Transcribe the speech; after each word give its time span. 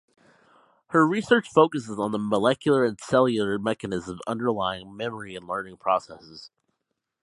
Her 0.87 1.05
research 1.07 1.47
focusses 1.53 1.99
on 1.99 2.11
the 2.11 2.17
molecular 2.17 2.83
and 2.83 2.99
cellular 2.99 3.59
mechanisms 3.59 4.19
underlying 4.25 4.97
memory 4.97 5.35
and 5.35 5.45
learning 5.47 5.77
processes. 5.77 6.49